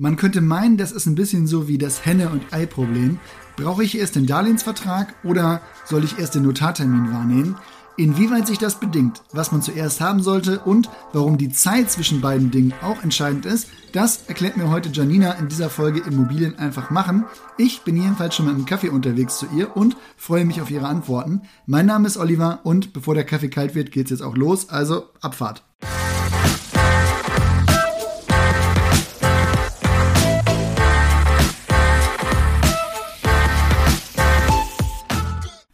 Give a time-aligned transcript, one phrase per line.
[0.00, 3.18] Man könnte meinen, das ist ein bisschen so wie das Henne- und Ei-Problem.
[3.56, 7.56] Brauche ich erst den Darlehensvertrag oder soll ich erst den Notartermin wahrnehmen?
[7.96, 12.52] Inwieweit sich das bedingt, was man zuerst haben sollte und warum die Zeit zwischen beiden
[12.52, 17.24] Dingen auch entscheidend ist, das erklärt mir heute Janina in dieser Folge Immobilien einfach machen.
[17.56, 20.86] Ich bin jedenfalls schon mit einem Kaffee unterwegs zu ihr und freue mich auf ihre
[20.86, 21.42] Antworten.
[21.66, 25.06] Mein Name ist Oliver und bevor der Kaffee kalt wird, geht's jetzt auch los, also
[25.20, 25.64] Abfahrt.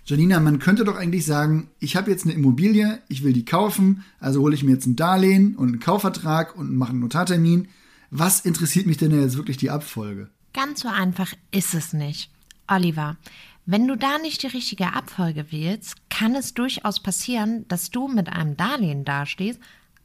[0.06, 4.04] Janina, man könnte doch eigentlich sagen, ich habe jetzt eine Immobilie, ich will die kaufen,
[4.20, 7.68] also hole ich mir jetzt ein Darlehen und einen Kaufvertrag und mache einen Notartermin.
[8.10, 10.28] Was interessiert mich denn jetzt wirklich die Abfolge?
[10.52, 12.30] Ganz so einfach ist es nicht.
[12.68, 13.16] Oliver,
[13.64, 18.28] wenn du da nicht die richtige Abfolge wählst, kann es durchaus passieren, dass du mit
[18.28, 19.58] einem Darlehen dastehst,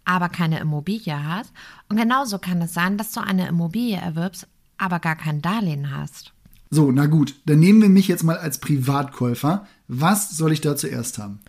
[0.06, 1.52] aber keine Immobilie hast.
[1.90, 6.34] Und genauso kann es sein, dass du eine Immobilie erwirbst, aber gar kein Darlehen hast.
[6.72, 9.68] So, na gut, dann nehmen wir mich jetzt mal als Privatkäufer.
[9.92, 11.40] Was soll ich da zuerst haben?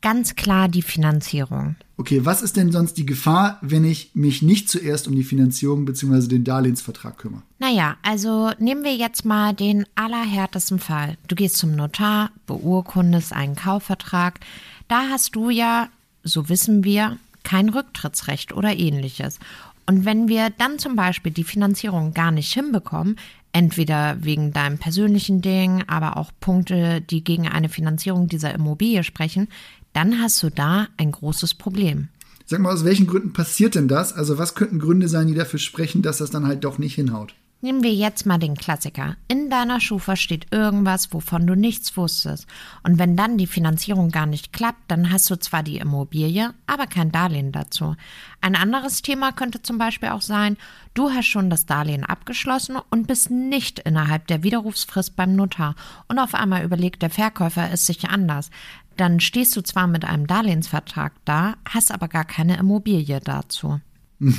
[0.00, 1.74] Ganz klar die Finanzierung.
[1.98, 5.84] Okay, was ist denn sonst die Gefahr, wenn ich mich nicht zuerst um die Finanzierung
[5.84, 6.28] bzw.
[6.28, 7.42] den Darlehensvertrag kümmere?
[7.58, 11.18] Naja, also nehmen wir jetzt mal den allerhärtesten Fall.
[11.26, 14.38] Du gehst zum Notar, beurkundest einen Kaufvertrag.
[14.86, 15.88] Da hast du ja,
[16.22, 19.40] so wissen wir, kein Rücktrittsrecht oder ähnliches.
[19.86, 23.16] Und wenn wir dann zum Beispiel die Finanzierung gar nicht hinbekommen,
[23.52, 29.48] entweder wegen deinem persönlichen Ding, aber auch Punkte, die gegen eine Finanzierung dieser Immobilie sprechen,
[29.92, 32.08] dann hast du da ein großes Problem.
[32.46, 34.12] Sag mal, aus welchen Gründen passiert denn das?
[34.12, 37.34] Also was könnten Gründe sein, die dafür sprechen, dass das dann halt doch nicht hinhaut?
[37.62, 39.16] Nehmen wir jetzt mal den Klassiker.
[39.28, 42.46] In deiner Schufa steht irgendwas, wovon du nichts wusstest.
[42.84, 46.86] Und wenn dann die Finanzierung gar nicht klappt, dann hast du zwar die Immobilie, aber
[46.86, 47.96] kein Darlehen dazu.
[48.40, 50.56] Ein anderes Thema könnte zum Beispiel auch sein,
[50.94, 55.74] du hast schon das Darlehen abgeschlossen und bist nicht innerhalb der Widerrufsfrist beim Notar.
[56.08, 58.48] Und auf einmal überlegt der Verkäufer es sich anders.
[58.96, 63.80] Dann stehst du zwar mit einem Darlehensvertrag da, hast aber gar keine Immobilie dazu.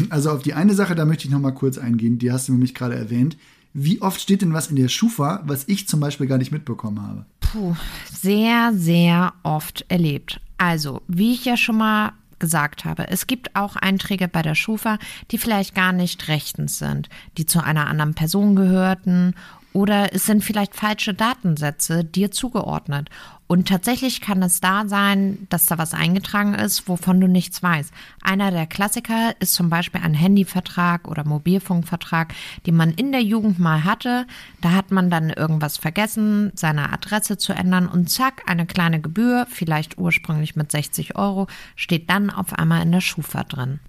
[0.10, 2.52] Also auf die eine Sache, da möchte ich noch mal kurz eingehen, die hast du
[2.52, 3.38] nämlich gerade erwähnt.
[3.74, 7.02] Wie oft steht denn was in der Schufa, was ich zum Beispiel gar nicht mitbekommen
[7.02, 7.26] habe?
[7.40, 7.76] Puh,
[8.12, 10.42] sehr, sehr oft erlebt.
[10.58, 14.98] Also, wie ich ja schon mal gesagt habe, es gibt auch Einträge bei der Schufa,
[15.32, 19.36] die vielleicht gar nicht rechtens sind, die zu einer anderen Person gehörten
[19.74, 23.10] oder es sind vielleicht falsche Datensätze dir zugeordnet.
[23.52, 27.92] Und tatsächlich kann es da sein, dass da was eingetragen ist, wovon du nichts weißt.
[28.22, 32.34] Einer der Klassiker ist zum Beispiel ein Handyvertrag oder Mobilfunkvertrag,
[32.66, 34.26] den man in der Jugend mal hatte.
[34.62, 39.46] Da hat man dann irgendwas vergessen, seine Adresse zu ändern und zack, eine kleine Gebühr,
[39.50, 43.82] vielleicht ursprünglich mit 60 Euro, steht dann auf einmal in der Schufa drin.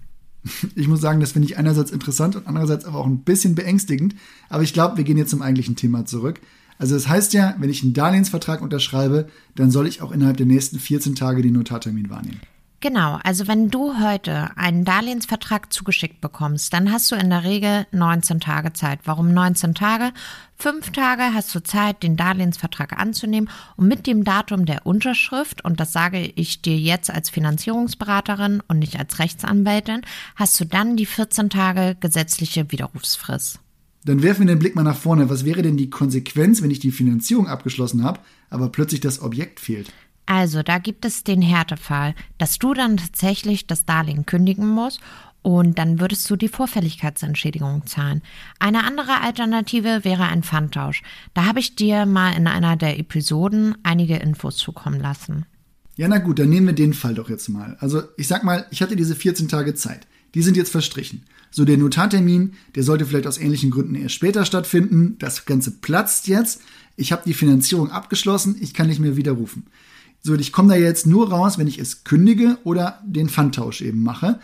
[0.75, 4.13] Ich muss sagen, das finde ich einerseits interessant und andererseits aber auch ein bisschen beängstigend.
[4.49, 6.41] Aber ich glaube, wir gehen jetzt zum eigentlichen Thema zurück.
[6.77, 10.45] Also das heißt ja, wenn ich einen Darlehensvertrag unterschreibe, dann soll ich auch innerhalb der
[10.45, 12.41] nächsten 14 Tage den Notartermin wahrnehmen.
[12.83, 17.87] Genau, also wenn du heute einen Darlehensvertrag zugeschickt bekommst, dann hast du in der Regel
[17.93, 18.99] 19 Tage Zeit.
[19.05, 20.11] Warum 19 Tage?
[20.57, 25.79] Fünf Tage hast du Zeit, den Darlehensvertrag anzunehmen und mit dem Datum der Unterschrift, und
[25.79, 30.01] das sage ich dir jetzt als Finanzierungsberaterin und nicht als Rechtsanwältin,
[30.35, 33.61] hast du dann die 14 Tage gesetzliche Widerrufsfrist.
[34.05, 35.29] Dann werfen wir den Blick mal nach vorne.
[35.29, 38.19] Was wäre denn die Konsequenz, wenn ich die Finanzierung abgeschlossen habe,
[38.49, 39.91] aber plötzlich das Objekt fehlt?
[40.25, 45.01] Also, da gibt es den Härtefall, dass du dann tatsächlich das Darlehen kündigen musst
[45.41, 48.21] und dann würdest du die Vorfälligkeitsentschädigung zahlen.
[48.59, 51.03] Eine andere Alternative wäre ein Pfandtausch.
[51.33, 55.45] Da habe ich dir mal in einer der Episoden einige Infos zukommen lassen.
[55.95, 57.77] Ja, na gut, dann nehmen wir den Fall doch jetzt mal.
[57.79, 60.07] Also, ich sag mal, ich hatte diese 14 Tage Zeit.
[60.33, 61.23] Die sind jetzt verstrichen.
[61.51, 65.17] So, der Notartermin, der sollte vielleicht aus ähnlichen Gründen erst später stattfinden.
[65.19, 66.61] Das Ganze platzt jetzt.
[66.95, 69.67] Ich habe die Finanzierung abgeschlossen, ich kann nicht mehr widerrufen.
[70.21, 74.01] So, ich komme da jetzt nur raus, wenn ich es kündige oder den Pfandtausch eben
[74.01, 74.39] mache.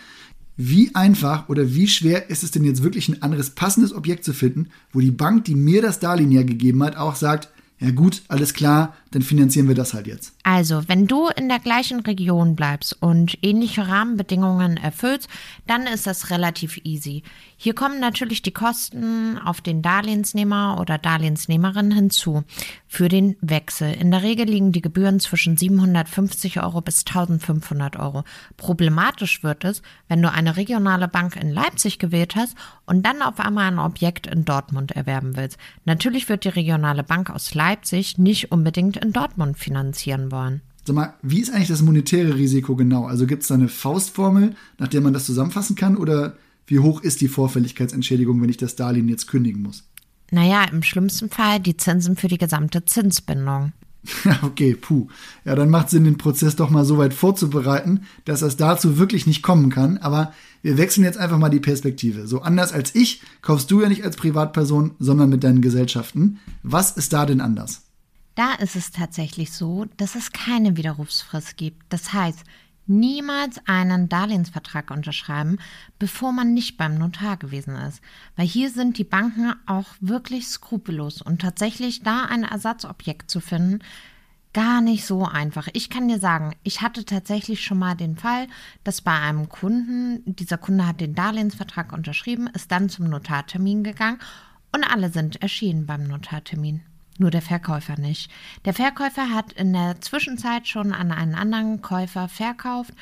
[0.57, 4.33] Wie einfach oder wie schwer ist es denn jetzt wirklich ein anderes passendes Objekt zu
[4.33, 7.50] finden, wo die Bank, die mir das Darlehen ja gegeben hat, auch sagt,
[7.80, 10.33] ja gut, alles klar, dann finanzieren wir das halt jetzt.
[10.44, 15.29] Also, wenn du in der gleichen Region bleibst und ähnliche Rahmenbedingungen erfüllst,
[15.67, 17.23] dann ist das relativ easy.
[17.57, 22.44] Hier kommen natürlich die Kosten auf den Darlehensnehmer oder Darlehensnehmerin hinzu
[22.88, 23.91] für den Wechsel.
[23.94, 28.23] In der Regel liegen die Gebühren zwischen 750 Euro bis 1500 Euro.
[28.55, 32.55] Problematisch wird es, wenn du eine regionale Bank in Leipzig gewählt hast
[32.85, 35.57] und dann auf einmal ein Objekt in Dortmund erwerben willst.
[35.85, 40.62] Natürlich wird die regionale Bank aus Leipzig nicht unbedingt in Dortmund finanzieren wollen.
[40.86, 43.06] Sag mal, wie ist eigentlich das monetäre Risiko genau?
[43.06, 46.36] Also gibt es da eine Faustformel, nach der man das zusammenfassen kann oder
[46.68, 49.84] wie hoch ist die Vorfälligkeitsentschädigung, wenn ich das Darlehen jetzt kündigen muss?
[50.31, 53.74] Naja, im schlimmsten Fall die Zinsen für die gesamte Zinsbindung.
[54.42, 55.07] Okay, puh.
[55.46, 59.28] Ja, dann macht Sinn, den Prozess doch mal so weit vorzubereiten, dass es dazu wirklich
[59.28, 59.98] nicht kommen kann.
[59.98, 62.28] Aber wir wechseln jetzt einfach mal die Perspektive.
[62.28, 66.40] So anders als ich kaufst du ja nicht als Privatperson, sondern mit deinen Gesellschaften.
[66.63, 67.81] Was ist da denn anders?
[68.39, 71.83] Da ist es tatsächlich so, dass es keine Widerrufsfrist gibt.
[71.89, 72.45] Das heißt,
[72.88, 75.57] niemals einen Darlehensvertrag unterschreiben,
[76.00, 78.00] bevor man nicht beim Notar gewesen ist.
[78.38, 83.80] Weil hier sind die Banken auch wirklich skrupellos und tatsächlich da ein Ersatzobjekt zu finden,
[84.53, 85.68] gar nicht so einfach.
[85.74, 88.47] Ich kann dir sagen, ich hatte tatsächlich schon mal den Fall,
[88.86, 94.19] dass bei einem Kunden, dieser Kunde hat den Darlehensvertrag unterschrieben, ist dann zum Notartermin gegangen
[94.74, 96.83] und alle sind erschienen beim Notartermin
[97.19, 98.31] nur der Verkäufer nicht.
[98.66, 102.94] Der Verkäufer hat in der Zwischenzeit schon an einen anderen Käufer verkauft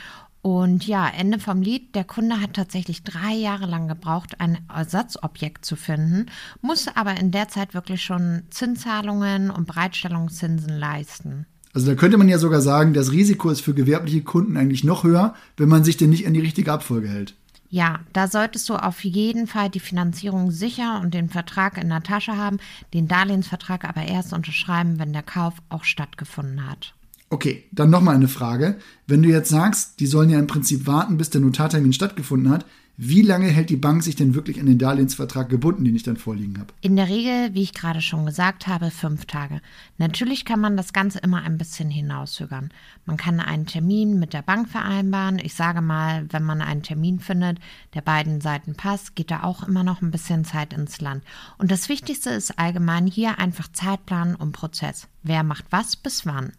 [0.41, 5.65] und ja, Ende vom Lied, der Kunde hat tatsächlich drei Jahre lang gebraucht, ein Ersatzobjekt
[5.65, 6.27] zu finden,
[6.61, 11.45] musste aber in der Zeit wirklich schon Zinszahlungen und Bereitstellungszinsen leisten.
[11.73, 15.03] Also da könnte man ja sogar sagen, das Risiko ist für gewerbliche Kunden eigentlich noch
[15.03, 17.35] höher, wenn man sich denn nicht an die richtige Abfolge hält.
[17.69, 22.03] Ja, da solltest du auf jeden Fall die Finanzierung sicher und den Vertrag in der
[22.03, 22.59] Tasche haben,
[22.93, 26.93] den Darlehensvertrag aber erst unterschreiben, wenn der Kauf auch stattgefunden hat.
[27.29, 28.77] Okay, dann nochmal eine Frage.
[29.05, 32.65] Wenn du jetzt sagst, die sollen ja im Prinzip warten, bis der Notartermin stattgefunden hat,
[32.99, 36.17] wie lange hält die Bank sich denn wirklich an den Darlehensvertrag gebunden, den ich dann
[36.17, 36.73] vorliegen habe?
[36.81, 39.61] In der Regel, wie ich gerade schon gesagt habe, fünf Tage.
[39.99, 42.71] Natürlich kann man das Ganze immer ein bisschen hinauszögern.
[43.05, 45.37] Man kann einen Termin mit der Bank vereinbaren.
[45.37, 47.59] Ich sage mal, wenn man einen Termin findet,
[47.93, 51.23] der beiden Seiten passt, geht da auch immer noch ein bisschen Zeit ins Land.
[51.59, 55.07] Und das Wichtigste ist allgemein hier einfach Zeitplan und Prozess.
[55.21, 56.51] Wer macht was bis wann?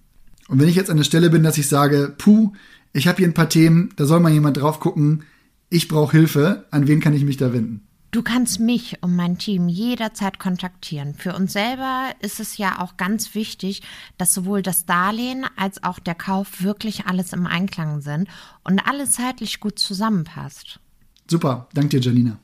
[0.46, 2.52] Und wenn ich jetzt an der Stelle bin, dass ich sage, puh,
[2.92, 5.24] ich habe hier ein paar Themen, da soll mal jemand drauf gucken,
[5.70, 7.82] ich brauche Hilfe, an wen kann ich mich da wenden?
[8.10, 11.12] Du kannst mich und mein Team jederzeit kontaktieren.
[11.12, 13.82] Für uns selber ist es ja auch ganz wichtig,
[14.16, 18.28] dass sowohl das Darlehen als auch der Kauf wirklich alles im Einklang sind
[18.64, 20.80] und alles zeitlich gut zusammenpasst.
[21.30, 22.38] Super, danke dir, Janina.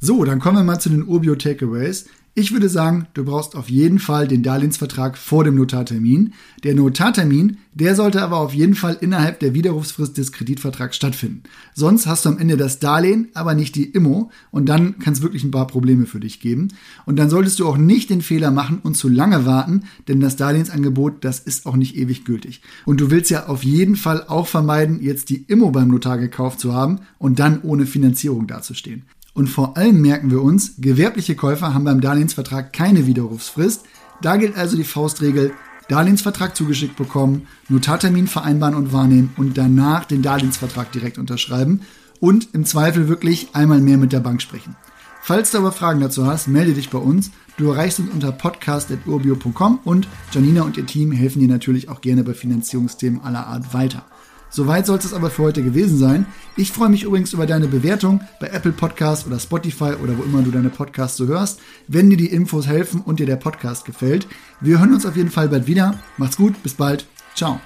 [0.00, 2.06] So, dann kommen wir mal zu den Urbio Takeaways.
[2.38, 6.34] Ich würde sagen, du brauchst auf jeden Fall den Darlehensvertrag vor dem Notartermin.
[6.62, 11.42] Der Notartermin, der sollte aber auf jeden Fall innerhalb der Widerrufsfrist des Kreditvertrags stattfinden.
[11.74, 15.20] Sonst hast du am Ende das Darlehen, aber nicht die Immo und dann kann es
[15.20, 16.68] wirklich ein paar Probleme für dich geben.
[17.06, 20.36] Und dann solltest du auch nicht den Fehler machen und zu lange warten, denn das
[20.36, 22.62] Darlehensangebot, das ist auch nicht ewig gültig.
[22.84, 26.60] Und du willst ja auf jeden Fall auch vermeiden, jetzt die Immo beim Notar gekauft
[26.60, 29.02] zu haben und dann ohne Finanzierung dazustehen.
[29.38, 33.84] Und vor allem merken wir uns, gewerbliche Käufer haben beim Darlehensvertrag keine Widerrufsfrist.
[34.20, 35.52] Da gilt also die Faustregel,
[35.88, 41.82] Darlehensvertrag zugeschickt bekommen, Notartermin vereinbaren und wahrnehmen und danach den Darlehensvertrag direkt unterschreiben
[42.18, 44.74] und im Zweifel wirklich einmal mehr mit der Bank sprechen.
[45.22, 47.30] Falls du aber Fragen dazu hast, melde dich bei uns.
[47.58, 52.24] Du erreichst uns unter podcast.urbio.com und Janina und ihr Team helfen dir natürlich auch gerne
[52.24, 54.04] bei Finanzierungsthemen aller Art weiter.
[54.50, 56.26] Soweit soll es aber für heute gewesen sein.
[56.56, 60.42] Ich freue mich übrigens über deine Bewertung bei Apple Podcasts oder Spotify oder wo immer
[60.42, 64.26] du deine Podcasts so hörst, wenn dir die Infos helfen und dir der Podcast gefällt.
[64.60, 65.98] Wir hören uns auf jeden Fall bald wieder.
[66.16, 67.06] Macht's gut, bis bald.
[67.34, 67.60] Ciao.